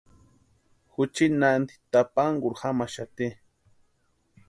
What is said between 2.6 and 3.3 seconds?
jamaxati.